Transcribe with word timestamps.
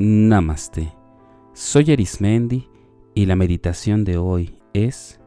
Namaste. 0.00 0.94
Soy 1.54 1.90
Erismendi 1.90 2.68
y 3.14 3.26
la 3.26 3.34
meditación 3.34 4.04
de 4.04 4.16
hoy 4.16 4.62
es 4.72 5.20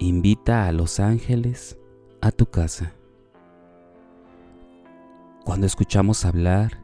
Invita 0.00 0.66
a 0.66 0.72
los 0.72 0.98
ángeles 0.98 1.78
a 2.20 2.32
tu 2.32 2.46
casa. 2.46 2.94
Cuando 5.44 5.64
escuchamos 5.64 6.24
hablar 6.24 6.82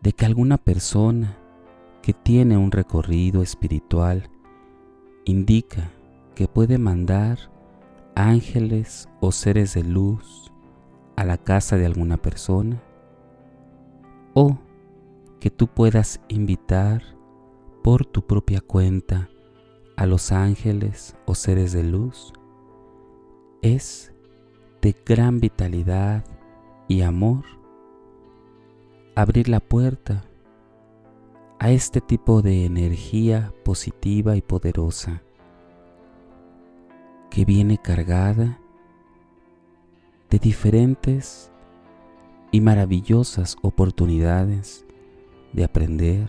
de 0.00 0.14
que 0.14 0.24
alguna 0.24 0.56
persona 0.56 1.36
que 2.00 2.14
tiene 2.14 2.56
un 2.56 2.72
recorrido 2.72 3.42
espiritual 3.42 4.30
indica 5.26 5.90
que 6.34 6.48
puede 6.48 6.78
mandar 6.78 7.38
ángeles 8.14 9.10
o 9.20 9.30
seres 9.30 9.74
de 9.74 9.84
luz 9.84 10.50
a 11.16 11.24
la 11.24 11.36
casa 11.36 11.76
de 11.76 11.84
alguna 11.84 12.16
persona, 12.16 12.82
o 14.32 14.58
que 15.44 15.50
tú 15.50 15.66
puedas 15.66 16.22
invitar 16.28 17.02
por 17.82 18.06
tu 18.06 18.22
propia 18.26 18.62
cuenta 18.62 19.28
a 19.94 20.06
los 20.06 20.32
ángeles 20.32 21.18
o 21.26 21.34
seres 21.34 21.74
de 21.74 21.82
luz, 21.82 22.32
es 23.60 24.14
de 24.80 24.96
gran 25.04 25.40
vitalidad 25.40 26.24
y 26.88 27.02
amor 27.02 27.44
abrir 29.14 29.50
la 29.50 29.60
puerta 29.60 30.24
a 31.58 31.72
este 31.72 32.00
tipo 32.00 32.40
de 32.40 32.64
energía 32.64 33.52
positiva 33.66 34.36
y 34.36 34.40
poderosa 34.40 35.20
que 37.28 37.44
viene 37.44 37.76
cargada 37.76 38.60
de 40.30 40.38
diferentes 40.38 41.52
y 42.50 42.62
maravillosas 42.62 43.58
oportunidades 43.60 44.83
de 45.54 45.62
aprender, 45.62 46.28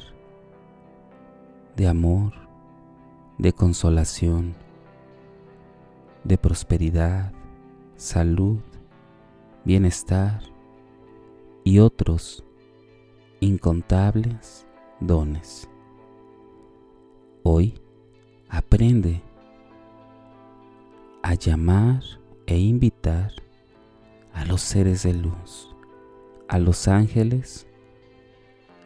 de 1.76 1.88
amor, 1.88 2.34
de 3.40 3.52
consolación, 3.54 4.54
de 6.24 6.38
prosperidad, 6.38 7.34
salud, 7.96 8.60
bienestar 9.64 10.42
y 11.64 11.80
otros 11.80 12.46
incontables 13.40 14.68
dones. 15.00 15.68
Hoy 17.42 17.74
aprende 18.48 19.24
a 21.24 21.34
llamar 21.34 22.04
e 22.46 22.60
invitar 22.60 23.32
a 24.34 24.46
los 24.46 24.62
seres 24.62 25.02
de 25.02 25.16
luz, 25.16 25.76
a 26.48 26.60
los 26.60 26.88
ángeles, 26.88 27.68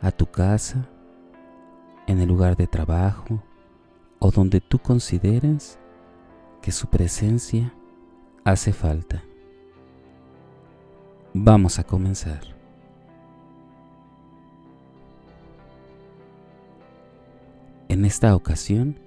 a 0.02 0.12
tu 0.12 0.26
casa, 0.28 0.90
en 2.08 2.20
el 2.20 2.28
lugar 2.28 2.56
de 2.56 2.68
trabajo 2.68 3.44
o 4.20 4.32
donde 4.32 4.62
tú 4.62 4.80
consideres 4.80 5.78
que 6.62 6.72
su 6.72 6.88
presencia 6.88 7.74
hace 8.44 8.74
falta. 8.74 9.24
Vamos 11.34 11.78
a 11.78 11.84
comenzar. 11.84 12.42
En 17.88 18.06
esta 18.06 18.36
ocasión, 18.36 19.00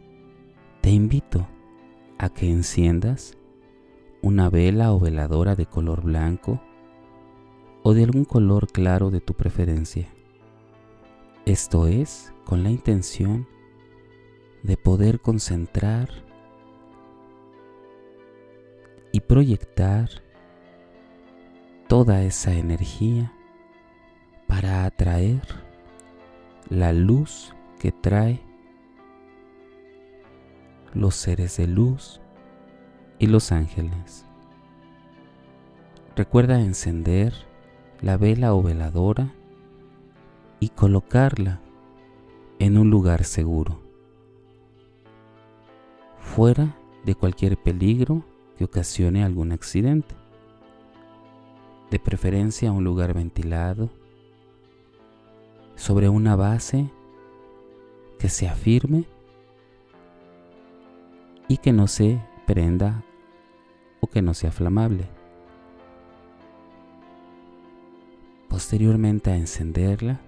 te 0.81 0.91
invito 0.91 1.47
a 2.19 2.29
que 2.29 2.51
enciendas 2.51 3.37
una 4.23 4.49
vela 4.49 4.93
o 4.93 5.01
veladora 5.01 5.57
de 5.57 5.67
color 5.67 6.03
blanco 6.03 6.61
o 7.83 7.95
de 7.95 8.05
algún 8.05 8.25
color 8.25 8.69
claro 8.69 9.11
de 9.11 9.21
tu 9.21 9.35
preferencia. 9.35 10.12
Esto 11.45 11.89
es 11.89 12.33
con 12.45 12.63
la 12.63 12.71
intención 12.71 13.49
de 14.63 14.77
poder 14.77 15.19
concentrar 15.19 16.09
y 19.11 19.19
proyectar 19.19 20.09
toda 21.89 22.23
esa 22.23 22.55
energía 22.55 23.33
para 24.47 24.85
atraer 24.85 25.43
la 26.71 26.93
luz 26.93 27.53
que 27.81 27.91
trae 27.91 28.41
los 30.95 31.17
seres 31.17 31.57
de 31.57 31.67
luz 31.67 32.21
y 33.19 33.27
los 33.27 33.51
ángeles. 33.51 34.25
Recuerda 36.15 36.61
encender 36.61 37.35
la 38.01 38.17
vela 38.17 38.55
o 38.55 38.63
veladora 38.63 39.35
y 40.63 40.69
colocarla 40.69 41.61
en 42.61 42.79
un 42.79 42.89
lugar 42.89 43.25
seguro, 43.25 43.81
fuera 46.21 46.77
de 47.05 47.17
cualquier 47.17 47.57
peligro 47.57 48.23
que 48.57 48.63
ocasione 48.63 49.25
algún 49.25 49.51
accidente. 49.51 50.15
De 51.91 51.99
preferencia 51.99 52.71
un 52.71 52.85
lugar 52.85 53.13
ventilado, 53.13 53.91
sobre 55.75 56.09
una 56.09 56.37
base 56.37 56.89
que 58.21 58.29
sea 58.29 58.55
firme 58.55 59.05
y 61.49 61.57
que 61.57 61.73
no 61.73 61.89
se 61.89 62.25
prenda 62.47 63.03
o 63.99 64.07
que 64.07 64.23
no 64.23 64.33
sea 64.33 64.53
flamable. 64.53 65.09
Posteriormente 68.49 69.33
a 69.33 69.37
encenderla, 69.37 70.21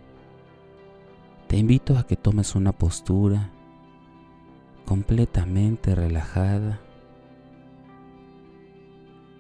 te 1.55 1.61
invito 1.61 1.97
a 1.97 2.05
que 2.05 2.17
tomes 2.17 2.57
una 2.57 2.73
postura 2.73 3.53
completamente 4.85 5.95
relajada, 5.95 6.81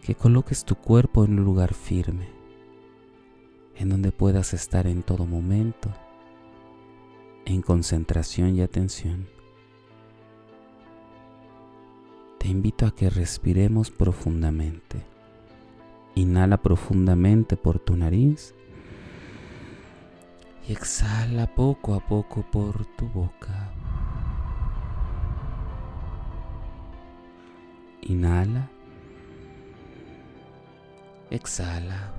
que 0.00 0.14
coloques 0.14 0.64
tu 0.64 0.76
cuerpo 0.76 1.24
en 1.24 1.40
un 1.40 1.44
lugar 1.44 1.74
firme, 1.74 2.28
en 3.74 3.88
donde 3.88 4.12
puedas 4.12 4.54
estar 4.54 4.86
en 4.86 5.02
todo 5.02 5.26
momento, 5.26 5.90
en 7.46 7.62
concentración 7.62 8.54
y 8.54 8.60
atención. 8.60 9.26
Te 12.38 12.46
invito 12.46 12.86
a 12.86 12.94
que 12.94 13.10
respiremos 13.10 13.90
profundamente. 13.90 15.02
Inhala 16.14 16.62
profundamente 16.62 17.56
por 17.56 17.80
tu 17.80 17.96
nariz 17.96 18.54
y 20.66 20.72
exhala 20.72 21.46
poco 21.46 21.94
a 21.94 22.00
poco 22.00 22.42
por 22.42 22.86
tu 22.96 23.06
boca. 23.08 23.70
Inhala. 28.02 28.70
Exhala. 31.30 32.12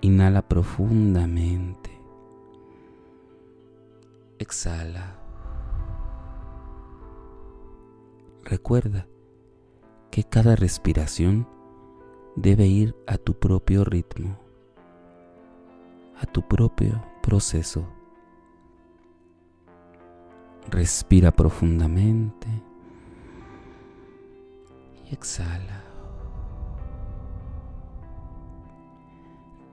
Inhala 0.00 0.42
profundamente. 0.42 1.90
Exhala. 4.38 5.18
Recuerda 8.44 9.06
que 10.10 10.24
cada 10.24 10.56
respiración 10.56 11.48
debe 12.36 12.66
ir 12.66 12.94
a 13.06 13.16
tu 13.16 13.34
propio 13.34 13.82
ritmo, 13.82 14.36
a 16.20 16.26
tu 16.26 16.42
propio 16.42 17.02
proceso. 17.22 17.88
Respira 20.68 21.30
profundamente 21.30 22.46
y 25.04 25.14
exhala. 25.14 25.82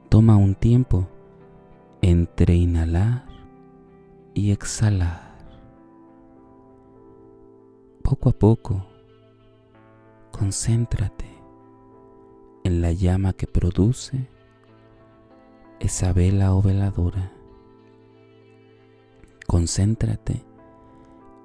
Toma 0.10 0.38
un 0.38 0.56
tiempo 0.56 1.08
entre 2.02 2.56
inhalar 2.56 3.26
y 4.34 4.52
exhalar. 4.52 5.34
Poco 8.04 8.30
a 8.30 8.34
poco, 8.34 8.86
concéntrate 10.32 11.33
en 12.64 12.82
la 12.82 12.92
llama 12.92 13.34
que 13.34 13.48
produce 13.48 14.28
esa 15.80 16.14
vela 16.14 16.54
o 16.54 16.62
veladora. 16.62 17.32
Concéntrate 19.48 20.44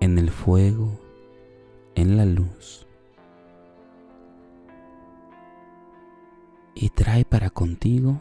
en 0.00 0.18
el 0.18 0.30
fuego, 0.30 0.98
en 1.94 2.16
la 2.16 2.24
luz. 2.24 2.86
Y 6.74 6.90
trae 6.90 7.24
para 7.24 7.50
contigo 7.50 8.20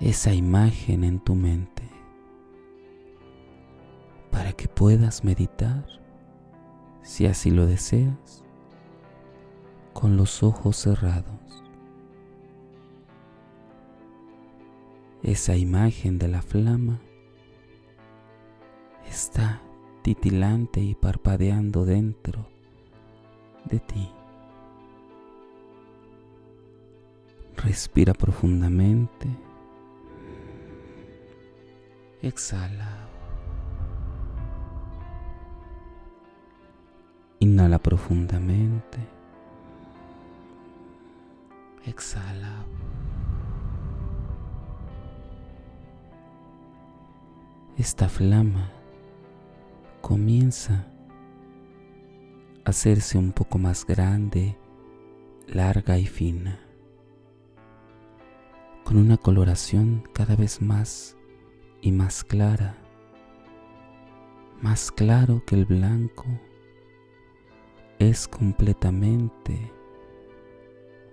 esa 0.00 0.32
imagen 0.32 1.04
en 1.04 1.20
tu 1.20 1.34
mente 1.34 1.88
para 4.30 4.52
que 4.52 4.68
puedas 4.68 5.24
meditar, 5.24 5.84
si 7.02 7.26
así 7.26 7.50
lo 7.50 7.66
deseas, 7.66 8.44
con 9.98 10.16
los 10.16 10.44
ojos 10.44 10.76
cerrados. 10.76 11.64
esa 15.24 15.56
imagen 15.56 16.16
de 16.16 16.28
la 16.28 16.40
flama 16.40 17.00
está 19.08 19.60
titilante 20.02 20.80
y 20.80 20.94
parpadeando 20.94 21.84
dentro 21.84 22.46
de 23.64 23.80
ti. 23.80 24.08
Respira 27.56 28.14
profundamente. 28.14 29.26
Exhala. 32.22 33.08
Inhala 37.40 37.80
profundamente. 37.80 39.17
Exhala. 41.88 42.66
Esta 47.78 48.08
flama 48.08 48.70
comienza 50.02 50.86
a 52.64 52.70
hacerse 52.70 53.16
un 53.16 53.32
poco 53.32 53.58
más 53.58 53.86
grande, 53.86 54.58
larga 55.46 55.96
y 55.98 56.06
fina 56.06 56.60
con 58.84 58.96
una 58.96 59.16
coloración 59.18 60.02
cada 60.14 60.34
vez 60.34 60.62
más 60.62 61.14
y 61.82 61.92
más 61.92 62.24
clara, 62.24 62.78
más 64.62 64.90
claro 64.90 65.42
que 65.46 65.56
el 65.56 65.66
blanco, 65.66 66.24
es 67.98 68.26
completamente 68.26 69.77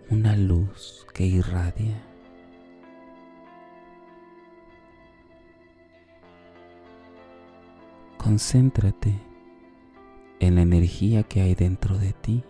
una 0.09 0.35
luz 0.35 1.05
que 1.13 1.25
irradia. 1.25 2.01
Concéntrate 8.17 9.13
en 10.39 10.55
la 10.55 10.61
energía 10.61 11.23
que 11.23 11.41
hay 11.41 11.55
dentro 11.55 11.97
de 11.97 12.13
ti 12.13 12.43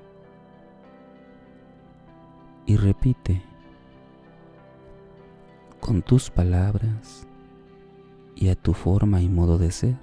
y 2.66 2.78
repite 2.78 3.42
con 5.80 6.02
tus 6.02 6.30
palabras 6.30 7.28
y 8.36 8.50
a 8.50 8.56
tu 8.56 8.74
forma 8.74 9.22
y 9.22 9.30
modo 9.30 9.58
de 9.58 9.72
ser. 9.72 10.00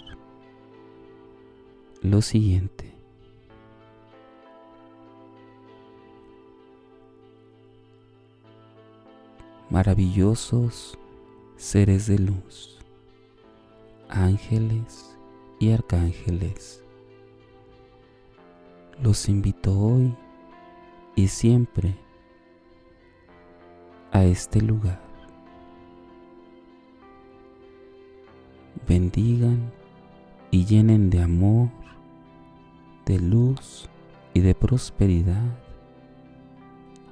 Lo 2.01 2.23
siguiente. 2.23 2.92
Maravillosos 9.73 10.99
seres 11.57 12.07
de 12.07 12.19
luz, 12.19 12.79
ángeles 14.11 15.17
y 15.59 15.73
arcángeles. 15.73 16.85
Los 19.03 19.31
invito 19.31 19.73
hoy 19.73 20.15
y 21.17 21.29
siempre 21.29 21.97
a 24.11 24.25
este 24.25 24.61
lugar 24.61 25.01
bendigan 28.87 29.73
y 30.51 30.67
llenen 30.67 31.09
de 31.09 31.23
amor, 31.23 31.71
de 33.07 33.19
luz 33.19 33.89
y 34.35 34.41
de 34.41 34.55
prosperidad 34.55 35.59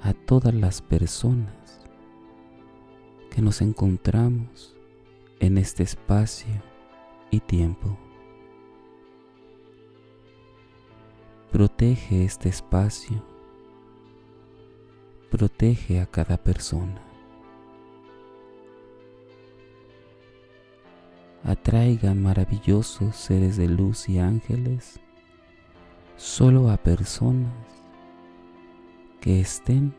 a 0.03 0.13
todas 0.13 0.53
las 0.53 0.83
personas 0.83 1.80
que 3.41 3.45
nos 3.47 3.63
encontramos 3.63 4.77
en 5.39 5.57
este 5.57 5.83
espacio 5.83 6.63
y 7.31 7.41
tiempo. 7.41 7.97
Protege 11.51 12.27
este 12.27 12.51
espacio, 12.51 13.25
protege 15.31 16.01
a 16.01 16.07
cada 16.07 16.37
persona. 16.37 17.01
atraigan 21.43 22.23
maravillosos 22.23 23.17
seres 23.17 23.57
de 23.57 23.69
luz 23.69 24.11
y 24.11 24.19
ángeles 24.19 25.01
solo 26.19 26.69
a 26.69 26.77
personas 26.77 27.55
que 29.23 29.41
estén 29.41 29.95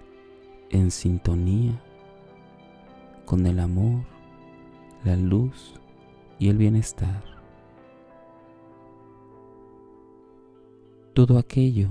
en 0.70 0.92
sintonía 0.92 1.82
con 3.32 3.46
el 3.46 3.62
amor, 3.62 4.04
la 5.06 5.16
luz 5.16 5.80
y 6.38 6.50
el 6.50 6.58
bienestar. 6.58 7.24
Todo 11.14 11.38
aquello 11.38 11.88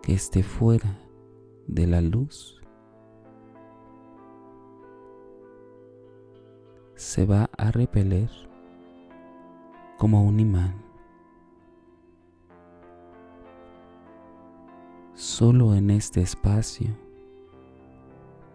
que 0.00 0.14
esté 0.14 0.42
fuera 0.42 0.98
de 1.66 1.86
la 1.86 2.00
luz 2.00 2.62
se 6.94 7.26
va 7.26 7.50
a 7.58 7.70
repeler 7.70 8.30
como 9.98 10.24
un 10.24 10.40
imán. 10.40 10.82
Solo 15.12 15.74
en 15.74 15.90
este 15.90 16.22
espacio 16.22 17.07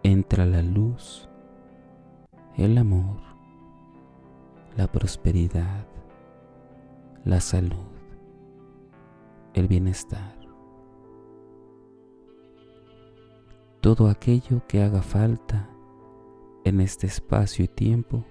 entra 0.04 0.44
la 0.44 0.60
luz, 0.60 1.30
el 2.58 2.76
amor, 2.76 3.16
la 4.76 4.86
prosperidad, 4.86 5.86
la 7.24 7.40
salud, 7.40 7.88
el 9.54 9.66
bienestar. 9.66 10.36
Todo 13.80 14.08
aquello 14.08 14.66
que 14.68 14.82
haga 14.82 15.00
falta 15.00 15.70
en 16.64 16.82
este 16.82 17.06
espacio 17.06 17.64
y 17.64 17.68
tiempo 17.68 18.26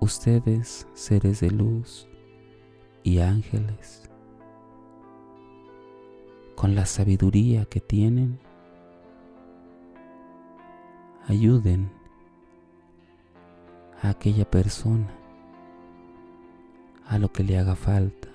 ustedes, 0.00 0.88
seres 0.92 1.38
de 1.38 1.52
luz 1.52 2.08
y 3.04 3.20
ángeles, 3.20 4.10
con 6.56 6.74
la 6.74 6.84
sabiduría 6.84 7.64
que 7.64 7.80
tienen, 7.80 8.40
ayuden 11.28 11.90
a 14.02 14.08
aquella 14.08 14.50
persona 14.50 15.08
a 17.06 17.18
lo 17.18 17.30
que 17.30 17.44
le 17.44 17.58
haga 17.58 17.76
falta 17.76 18.28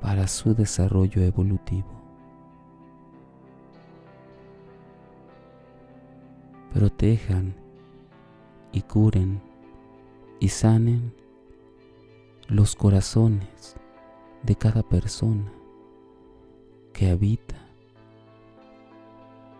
para 0.00 0.26
su 0.26 0.54
desarrollo 0.54 1.22
evolutivo. 1.22 1.88
Protejan 6.72 7.54
y 8.72 8.82
curen 8.82 9.40
y 10.40 10.48
sanen 10.48 11.14
los 12.48 12.74
corazones 12.74 13.76
de 14.42 14.56
cada 14.56 14.82
persona 14.82 15.52
que 16.92 17.10
habita 17.10 17.54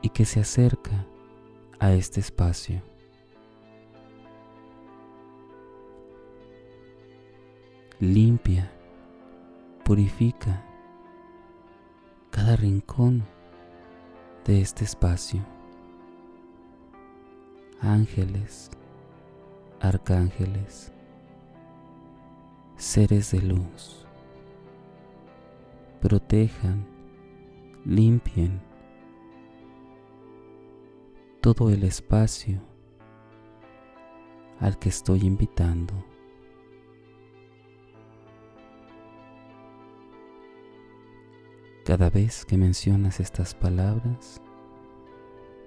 y 0.03 0.09
que 0.09 0.25
se 0.25 0.41
acerca 0.41 1.07
a 1.79 1.93
este 1.93 2.21
espacio. 2.21 2.83
Limpia, 8.01 8.71
purifica 9.85 10.65
cada 12.31 12.57
rincón 12.57 13.25
de 14.45 14.61
este 14.61 14.85
espacio. 14.85 15.45
Ángeles, 17.81 18.71
arcángeles, 19.81 20.93
seres 22.77 23.31
de 23.31 23.43
luz, 23.43 24.07
protejan, 26.01 26.87
limpien 27.85 28.61
todo 31.45 31.69
el 31.69 31.85
espacio 31.85 32.59
al 34.61 34.79
que 34.79 34.89
estoy 34.89 35.27
invitando. 35.27 35.93
Cada 41.85 42.09
vez 42.09 42.47
que 42.47 42.57
mencionas 42.57 43.21
estas 43.21 43.55
palabras, 43.55 44.41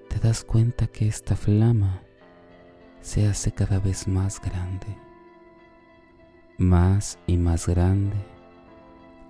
te 0.09 0.17
das 0.17 0.43
cuenta 0.43 0.87
que 0.87 1.07
esta 1.07 1.35
flama 1.35 2.01
se 3.01 3.27
hace 3.27 3.51
cada 3.51 3.77
vez 3.77 4.07
más 4.07 4.41
grande, 4.41 4.97
más 6.57 7.19
y 7.27 7.37
más 7.37 7.67
grande, 7.67 8.17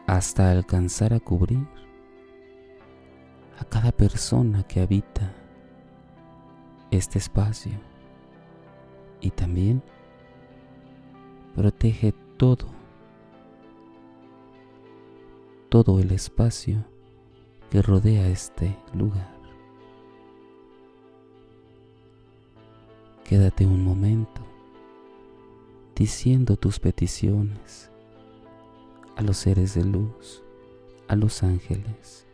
hasta 0.05 0.49
alcanzar 0.49 1.13
a 1.13 1.19
cubrir 1.19 1.67
a 3.59 3.65
cada 3.65 3.91
persona 3.91 4.63
que 4.63 4.79
habita 4.79 5.46
este 6.91 7.19
espacio 7.19 7.79
y 9.21 9.31
también 9.31 9.81
protege 11.55 12.13
todo, 12.37 12.67
todo 15.69 15.99
el 15.99 16.11
espacio 16.11 16.85
que 17.69 17.81
rodea 17.81 18.27
este 18.27 18.77
lugar. 18.93 19.35
Quédate 23.23 23.65
un 23.65 23.83
momento 23.83 24.41
diciendo 25.95 26.55
tus 26.55 26.79
peticiones 26.79 27.91
a 29.17 29.21
los 29.23 29.37
seres 29.37 29.73
de 29.73 29.83
luz, 29.83 30.43
a 31.07 31.15
los 31.15 31.43
ángeles. 31.43 32.27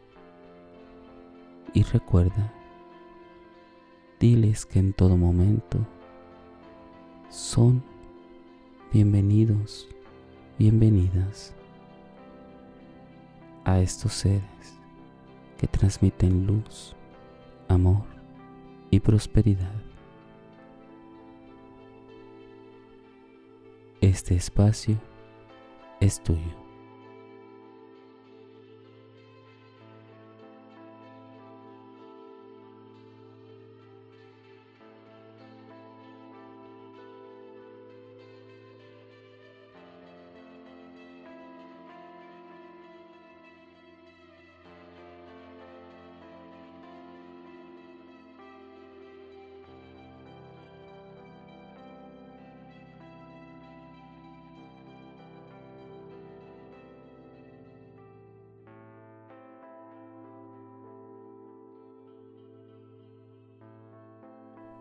Y 1.74 1.84
recuerda, 1.84 2.54
diles 4.24 4.66
que 4.66 4.80
en 4.80 4.94
todo 4.94 5.18
momento 5.18 5.86
son 7.30 7.84
bienvenidos, 8.94 9.90
bienvenidas 10.58 11.54
a 13.66 13.82
estos 13.82 14.14
seres 14.14 14.80
que 15.58 15.68
transmiten 15.68 16.48
luz, 16.48 16.96
amor 17.68 18.06
y 18.92 19.02
prosperidad. 19.02 19.76
Este 24.00 24.36
espacio 24.36 24.96
es 26.00 26.24
tuyo. 26.24 26.63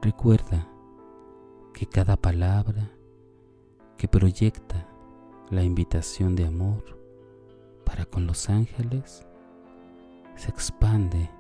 Recuerda 0.03 0.67
que 1.73 1.87
cada 1.87 2.17
palabra 2.17 2.91
que 3.97 4.09
proyecta 4.09 4.89
la 5.49 5.63
invitación 5.63 6.35
de 6.35 6.45
amor 6.45 6.99
para 7.85 8.05
con 8.05 8.27
los 8.27 8.51
ángeles 8.51 9.25
se 10.35 10.51
expande 10.51 11.31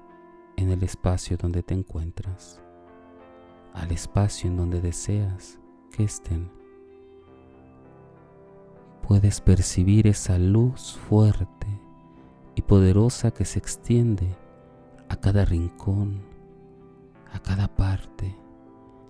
en 0.56 0.70
el 0.70 0.84
espacio 0.84 1.36
donde 1.36 1.64
te 1.64 1.74
encuentras, 1.74 2.62
al 3.74 3.90
espacio 3.90 4.48
en 4.48 4.56
donde 4.58 4.80
deseas 4.80 5.58
que 5.90 6.04
estén. 6.04 6.48
Puedes 9.08 9.40
percibir 9.40 10.06
esa 10.06 10.38
luz 10.38 10.96
fuerte 11.08 11.66
y 12.54 12.62
poderosa 12.62 13.32
que 13.32 13.44
se 13.44 13.58
extiende 13.58 14.36
a 15.08 15.16
cada 15.16 15.44
rincón, 15.44 16.22
a 17.32 17.40
cada 17.40 17.66
parte 17.66 18.36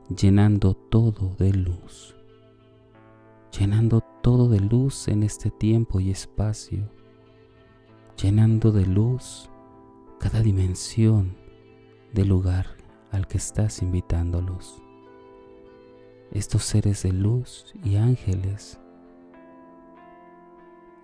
llenando 0.09 0.75
todo 0.75 1.35
de 1.38 1.52
luz, 1.52 2.14
llenando 3.59 4.00
todo 4.23 4.49
de 4.49 4.61
luz 4.61 5.09
en 5.09 5.23
este 5.23 5.50
tiempo 5.50 6.00
y 6.00 6.11
espacio, 6.11 6.88
llenando 8.21 8.73
de 8.73 8.87
luz 8.87 9.49
cada 10.18 10.40
dimensión 10.40 11.37
del 12.12 12.28
lugar 12.28 12.66
al 13.11 13.26
que 13.26 13.38
estás 13.38 13.82
invitándolos. 13.82 14.82
Estos 16.30 16.64
seres 16.64 17.02
de 17.02 17.12
luz 17.12 17.75
y 17.85 17.97
ángeles 17.97 18.78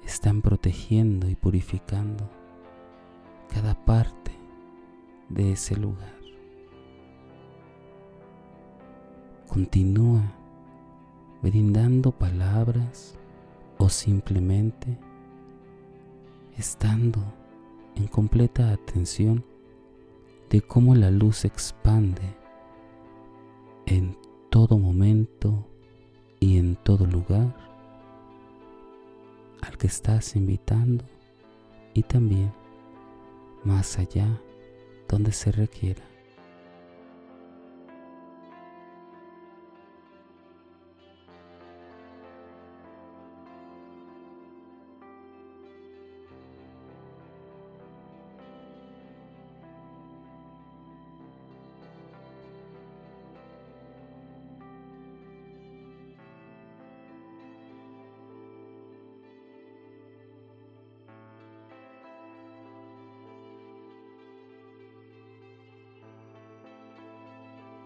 están 0.04 0.40
protegiendo 0.40 1.28
y 1.28 1.34
purificando 1.34 2.30
cada 3.48 3.74
parte 3.84 4.32
de 5.28 5.52
ese 5.52 5.76
lugar. 5.76 6.17
Continúa 9.48 10.22
brindando 11.42 12.12
palabras 12.12 13.18
o 13.78 13.88
simplemente 13.88 14.98
estando 16.58 17.20
en 17.96 18.08
completa 18.08 18.72
atención 18.72 19.42
de 20.50 20.60
cómo 20.60 20.94
la 20.94 21.10
luz 21.10 21.46
expande 21.46 22.36
en 23.86 24.18
todo 24.50 24.78
momento 24.78 25.66
y 26.40 26.58
en 26.58 26.76
todo 26.76 27.06
lugar 27.06 27.56
al 29.62 29.78
que 29.78 29.86
estás 29.86 30.36
invitando 30.36 31.04
y 31.94 32.02
también 32.02 32.52
más 33.64 33.98
allá 33.98 34.40
donde 35.08 35.32
se 35.32 35.52
requiera. 35.52 36.17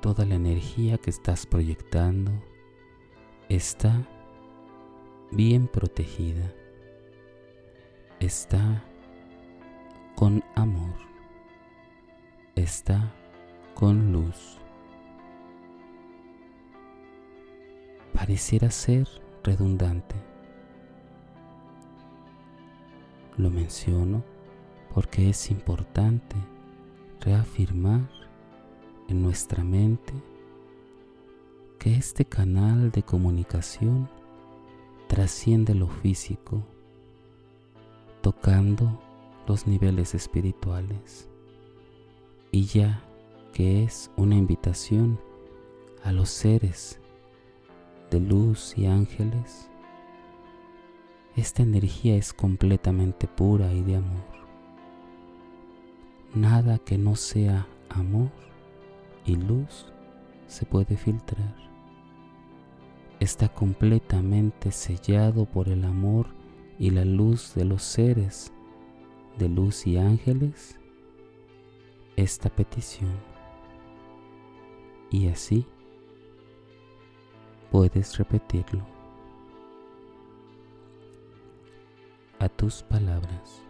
Toda 0.02 0.25
la 0.25 0.35
energía 0.35 0.99
que 0.99 1.11
estás 1.11 1.47
proyectando 1.47 2.32
está 3.49 4.04
bien 5.30 5.68
protegida, 5.68 6.52
está 8.18 8.82
con 10.16 10.42
amor, 10.56 10.97
está 12.56 13.14
con 13.75 14.11
luz. 14.11 14.59
Pareciera 18.12 18.73
ser 18.73 19.06
redundante. 19.44 20.16
Lo 23.37 23.50
menciono 23.50 24.25
porque 24.92 25.30
es 25.30 25.49
importante 25.52 26.35
reafirmar 27.21 28.31
nuestra 29.12 29.64
mente 29.64 30.12
que 31.78 31.95
este 31.97 32.25
canal 32.25 32.92
de 32.92 33.02
comunicación 33.02 34.09
trasciende 35.09 35.75
lo 35.75 35.88
físico, 35.88 36.62
tocando 38.21 39.00
los 39.49 39.66
niveles 39.66 40.14
espirituales, 40.14 41.28
y 42.52 42.66
ya 42.66 43.02
que 43.52 43.83
es 43.83 44.11
una 44.16 44.37
invitación 44.37 45.19
a 46.04 46.12
los 46.12 46.28
seres 46.28 47.00
de 48.11 48.21
luz 48.21 48.78
y 48.78 48.87
ángeles, 48.87 49.69
esta 51.35 51.62
energía 51.62 52.14
es 52.14 52.33
completamente 52.33 53.26
pura 53.26 53.73
y 53.73 53.83
de 53.83 53.97
amor. 53.97 54.25
Nada 56.35 56.78
que 56.78 56.97
no 56.97 57.16
sea 57.16 57.66
amor 57.88 58.31
y 59.25 59.37
luz 59.37 59.87
se 60.47 60.67
puede 60.67 60.97
filtrar. 60.97 61.55
Está 63.21 63.49
completamente 63.49 64.73
sellado 64.73 65.45
por 65.45 65.69
el 65.69 65.85
amor 65.85 66.26
y 66.79 66.91
la 66.91 67.05
luz 67.05 67.55
de 67.55 67.64
los 67.64 67.83
seres 67.83 68.52
de 69.38 69.49
luz 69.49 69.87
y 69.87 69.97
ángeles 69.97 70.79
esta 72.17 72.50
petición. 72.50 73.17
Y 75.11 75.29
así 75.29 75.67
puedes 77.71 78.17
repetirlo 78.19 78.85
a 82.38 82.49
tus 82.49 82.83
palabras. 82.83 83.62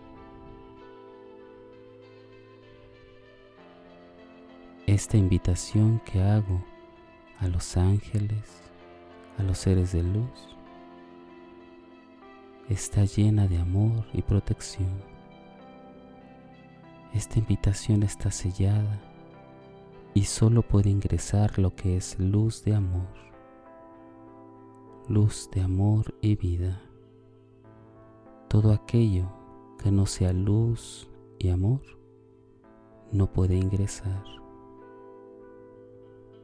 Esta 4.93 5.17
invitación 5.17 6.03
que 6.05 6.21
hago 6.23 6.63
a 7.39 7.49
los 7.49 7.79
ángeles, 7.79 8.63
a 9.39 9.43
los 9.43 9.57
seres 9.57 9.93
de 9.93 10.03
luz, 10.03 10.57
está 12.69 13.07
llena 13.07 13.49
de 13.49 13.57
amor 13.57 14.05
y 14.13 14.21
protección. 14.21 14.93
Esta 17.15 17.39
invitación 17.39 18.03
está 18.03 18.31
sellada 18.31 19.01
y 20.13 20.25
solo 20.25 20.61
puede 20.61 20.91
ingresar 20.91 21.59
lo 21.59 21.75
que 21.75 21.97
es 21.97 22.19
luz 22.19 22.63
de 22.63 22.75
amor, 22.75 23.09
luz 25.09 25.49
de 25.53 25.63
amor 25.63 26.15
y 26.21 26.37
vida. 26.37 26.83
Todo 28.49 28.73
aquello 28.73 29.33
que 29.83 29.91
no 29.91 30.05
sea 30.05 30.35
luz 30.35 31.09
y 31.39 31.49
amor 31.49 31.81
no 33.11 33.33
puede 33.33 33.57
ingresar. 33.57 34.42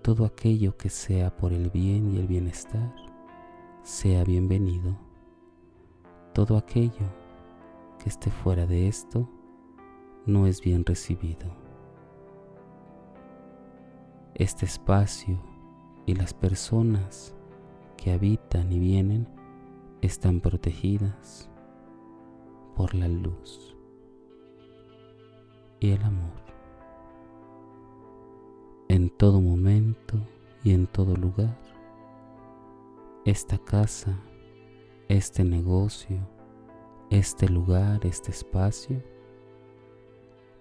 Todo 0.09 0.25
aquello 0.25 0.75
que 0.75 0.89
sea 0.89 1.37
por 1.37 1.53
el 1.53 1.69
bien 1.69 2.15
y 2.15 2.19
el 2.19 2.27
bienestar 2.27 2.97
sea 3.83 4.25
bienvenido. 4.25 4.97
Todo 6.33 6.57
aquello 6.57 7.13
que 8.03 8.09
esté 8.09 8.31
fuera 8.31 8.65
de 8.65 8.89
esto 8.89 9.29
no 10.25 10.47
es 10.47 10.63
bien 10.63 10.87
recibido. 10.87 11.55
Este 14.35 14.65
espacio 14.65 15.43
y 16.07 16.15
las 16.15 16.33
personas 16.33 17.35
que 17.99 18.11
habitan 18.11 18.73
y 18.73 18.79
vienen 18.79 19.29
están 20.01 20.41
protegidas 20.41 21.51
por 22.75 22.95
la 22.95 23.09
luz 23.09 23.77
y 25.81 25.91
el 25.91 26.03
amor. 26.03 26.48
En 28.91 29.11
todo 29.11 29.43
momento 29.43 30.17
y 30.65 30.73
en 30.73 30.87
todo 30.87 31.15
lugar, 31.15 31.59
esta 33.27 33.59
casa, 33.59 34.19
este 35.09 35.45
negocio, 35.45 36.17
este 37.11 37.51
lugar, 37.51 38.07
este 38.07 38.31
espacio, 38.31 39.03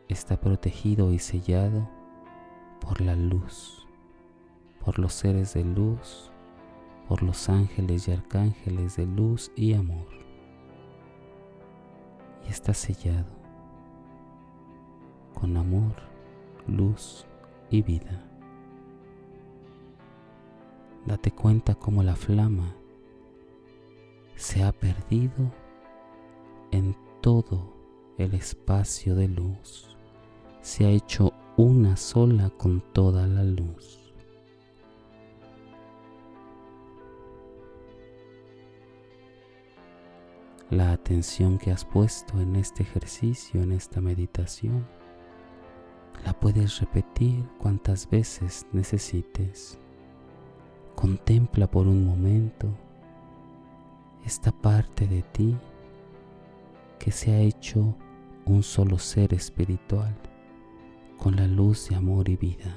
está 0.10 0.42
protegido 0.42 1.14
y 1.14 1.20
sellado 1.20 1.90
por 2.82 3.00
la 3.00 3.16
luz, 3.16 3.88
por 4.84 5.00
los 5.00 5.14
seres 5.14 5.54
de 5.54 5.64
luz, 5.64 6.30
por 7.08 7.24
los 7.24 7.48
ángeles 7.48 8.10
y 8.10 8.12
arcángeles 8.12 8.98
de 8.98 9.06
luz 9.06 9.54
y 9.56 9.74
amor. 9.74 10.10
Y 12.46 12.50
está 12.50 12.74
sellado 12.74 13.32
con 15.34 15.56
amor, 15.56 15.94
luz 16.68 17.27
y 17.70 17.82
vida. 17.82 18.24
Date 21.06 21.32
cuenta 21.32 21.76
cómo 21.76 22.04
la 22.04 22.16
flama 22.16 22.76
se 24.36 24.64
ha 24.64 24.72
perdido 24.72 25.52
en 26.72 26.96
todo 27.22 27.74
el 28.18 28.34
espacio 28.34 29.16
de 29.16 29.28
luz 29.28 29.98
se 30.68 30.86
ha 30.86 30.90
hecho 30.90 31.32
una 31.56 31.96
sola 31.96 32.50
con 32.50 32.82
toda 32.92 33.26
la 33.26 33.42
luz. 33.42 34.14
La 40.70 40.92
atención 40.92 41.58
que 41.58 41.72
has 41.72 41.86
puesto 41.86 42.42
en 42.42 42.58
este 42.58 42.84
ejercicio, 42.84 43.62
en 43.64 43.72
esta 43.72 44.02
meditación, 44.02 44.86
la 46.28 46.34
puedes 46.34 46.82
repetir 46.82 47.48
cuantas 47.58 48.10
veces 48.10 48.68
necesites. 48.74 49.80
Contempla 50.94 51.72
por 51.72 51.88
un 51.88 52.06
momento 52.06 52.68
esta 54.26 54.52
parte 54.52 55.08
de 55.08 55.22
ti 55.22 55.56
que 57.00 57.14
se 57.14 57.32
ha 57.32 57.40
hecho 57.40 57.96
un 58.46 58.62
solo 58.62 59.00
ser 59.00 59.34
espiritual 59.34 60.14
con 61.18 61.38
la 61.38 61.48
luz 61.48 61.88
de 61.88 61.96
amor 61.96 62.28
y 62.28 62.36
vida. 62.36 62.76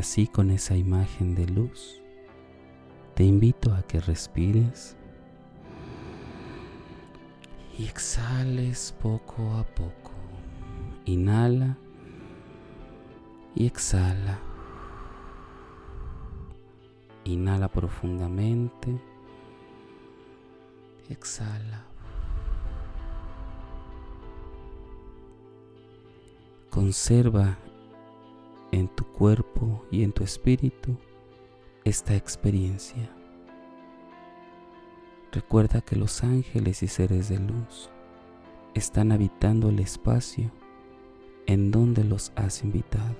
Así 0.00 0.26
con 0.26 0.50
esa 0.50 0.76
imagen 0.76 1.34
de 1.34 1.46
luz 1.46 2.00
te 3.20 3.24
invito 3.24 3.74
a 3.74 3.82
que 3.82 4.00
respires 4.00 4.96
y 7.78 7.84
exhales 7.84 8.94
poco 8.98 9.52
a 9.56 9.64
poco. 9.64 10.12
Inhala 11.04 11.76
y 13.54 13.66
exhala. 13.66 14.38
Inhala 17.24 17.68
profundamente. 17.68 18.98
Exhala. 21.10 21.84
Conserva 26.70 27.58
en 28.72 28.88
tu 28.88 29.04
cuerpo 29.04 29.84
y 29.90 30.02
en 30.04 30.12
tu 30.12 30.24
espíritu 30.24 30.96
esta 31.84 32.14
experiencia. 32.14 33.10
Recuerda 35.32 35.80
que 35.80 35.96
los 35.96 36.24
ángeles 36.24 36.82
y 36.82 36.88
seres 36.88 37.28
de 37.28 37.38
luz 37.38 37.90
están 38.74 39.12
habitando 39.12 39.68
el 39.68 39.78
espacio 39.78 40.50
en 41.46 41.70
donde 41.70 42.04
los 42.04 42.32
has 42.36 42.62
invitado. 42.62 43.16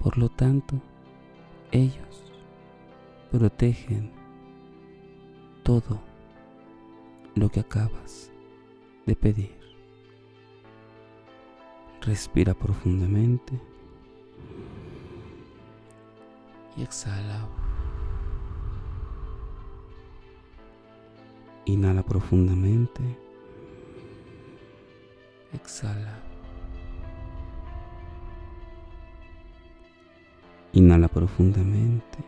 Por 0.00 0.18
lo 0.18 0.28
tanto, 0.28 0.80
ellos 1.72 2.32
protegen 3.30 4.12
todo 5.62 6.00
lo 7.34 7.48
que 7.48 7.60
acabas 7.60 8.30
de 9.04 9.16
pedir. 9.16 9.65
Respira 12.06 12.54
profundamente 12.54 13.60
y 16.76 16.82
exhala. 16.82 17.48
Inhala 21.64 22.04
profundamente. 22.04 23.02
Exhala. 25.52 26.20
Inhala 30.74 31.08
profundamente. 31.08 32.18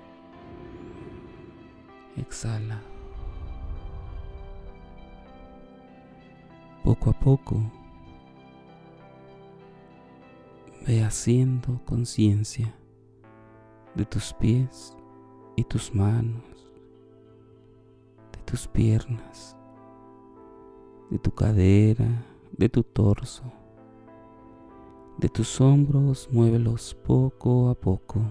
Exhala. 2.17 2.83
Poco 6.83 7.11
a 7.11 7.13
poco 7.13 7.78
ve 10.89 11.05
haciendo 11.05 11.85
conciencia 11.85 12.75
de 13.95 14.07
tus 14.07 14.33
pies 14.33 14.97
y 15.55 15.63
tus 15.65 15.95
manos, 15.95 16.43
de 18.33 18.39
tus 18.47 18.67
piernas, 18.67 19.55
de 21.11 21.19
tu 21.19 21.31
cadera, 21.31 22.09
de 22.53 22.71
tu 22.71 22.83
torso, 22.83 23.43
de 25.19 25.29
tus 25.29 25.61
hombros, 25.61 26.27
muévelos 26.33 26.95
poco 27.05 27.69
a 27.69 27.75
poco. 27.75 28.23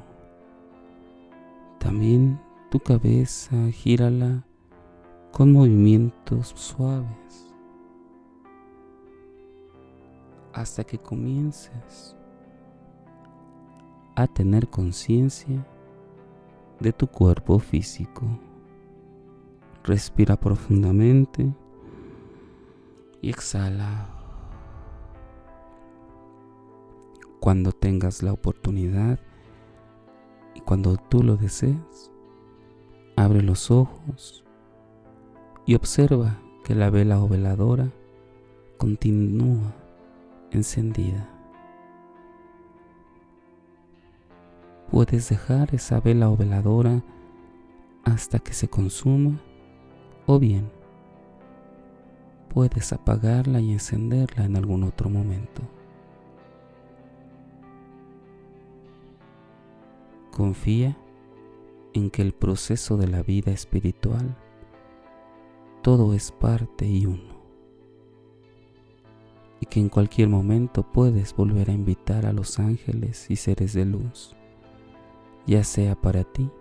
También 1.77 2.41
tu 2.71 2.79
cabeza, 2.79 3.69
gírala 3.71 4.47
con 5.31 5.51
movimientos 5.53 6.53
suaves 6.55 7.53
hasta 10.53 10.83
que 10.83 10.97
comiences 10.97 12.16
a 14.17 14.27
tener 14.27 14.69
conciencia 14.69 15.65
de 16.79 16.91
tu 16.91 17.07
cuerpo 17.07 17.59
físico. 17.59 18.25
Respira 19.83 20.35
profundamente 20.35 21.53
y 23.21 23.29
exhala. 23.29 24.09
Cuando 27.39 27.71
tengas 27.71 28.23
la 28.23 28.33
oportunidad 28.33 29.19
y 30.53 30.61
cuando 30.61 30.97
tú 30.97 31.23
lo 31.23 31.37
desees, 31.37 32.11
Abre 33.19 33.41
los 33.41 33.71
ojos 33.71 34.43
y 35.65 35.73
observa 35.73 36.37
que 36.63 36.75
la 36.75 36.91
vela 36.91 37.19
o 37.19 37.27
veladora 37.27 37.89
continúa 38.77 39.73
encendida. 40.51 41.27
Puedes 44.91 45.29
dejar 45.29 45.73
esa 45.75 45.99
vela 45.99 46.29
o 46.29 46.37
veladora 46.37 47.03
hasta 48.03 48.39
que 48.39 48.53
se 48.53 48.67
consuma 48.67 49.41
o 50.25 50.39
bien 50.39 50.77
puedes 52.57 52.93
apagarla 52.93 53.59
y 53.59 53.71
encenderla 53.71 54.45
en 54.45 54.55
algún 54.55 54.83
otro 54.83 55.09
momento. 55.09 55.61
Confía 60.31 60.97
en 61.93 62.09
que 62.09 62.21
el 62.21 62.33
proceso 62.33 62.97
de 62.97 63.07
la 63.07 63.23
vida 63.23 63.51
espiritual 63.51 64.35
todo 65.81 66.13
es 66.13 66.31
parte 66.31 66.85
y 66.85 67.05
uno 67.05 67.37
y 69.59 69.65
que 69.65 69.79
en 69.79 69.89
cualquier 69.89 70.29
momento 70.29 70.83
puedes 70.83 71.35
volver 71.35 71.71
a 71.71 71.73
invitar 71.73 72.27
a 72.27 72.33
los 72.33 72.59
ángeles 72.59 73.29
y 73.31 73.35
seres 73.37 73.73
de 73.73 73.85
luz, 73.85 74.36
ya 75.47 75.63
sea 75.63 75.95
para 75.95 76.25
ti 76.25 76.51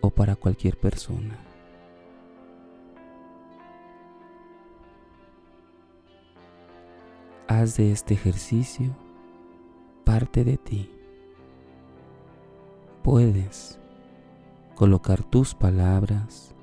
o 0.00 0.10
para 0.10 0.36
cualquier 0.36 0.76
persona. 0.76 1.38
Haz 7.46 7.76
de 7.76 7.92
este 7.92 8.14
ejercicio 8.14 8.94
parte 10.02 10.44
de 10.44 10.56
ti. 10.58 10.90
Puedes 13.02 13.78
colocar 14.74 15.22
tus 15.22 15.54
palabras, 15.54 16.54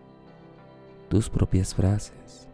tus 1.08 1.30
propias 1.30 1.74
frases 1.74 2.50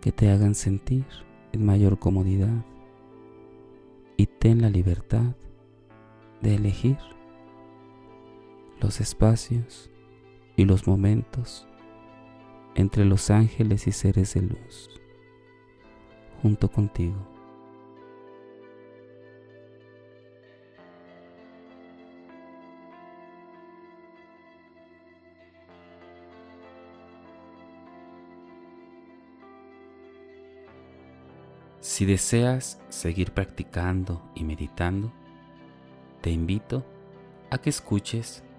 que 0.00 0.10
te 0.10 0.30
hagan 0.30 0.54
sentir 0.54 1.04
en 1.52 1.66
mayor 1.66 1.98
comodidad 1.98 2.64
y 4.16 4.26
ten 4.26 4.62
la 4.62 4.70
libertad 4.70 5.34
de 6.40 6.54
elegir 6.54 6.98
los 8.80 9.00
espacios 9.00 9.90
y 10.56 10.64
los 10.64 10.86
momentos 10.86 11.66
entre 12.74 13.04
los 13.04 13.30
ángeles 13.30 13.86
y 13.86 13.92
seres 13.92 14.34
de 14.34 14.42
luz 14.42 14.90
junto 16.42 16.70
contigo. 16.70 17.16
Si 31.80 32.04
deseas 32.04 32.80
seguir 32.90 33.32
practicando 33.32 34.22
y 34.34 34.44
meditando, 34.44 35.12
te 36.20 36.30
invito 36.30 36.84
a 37.50 37.58
que 37.58 37.70
escuches 37.70 38.44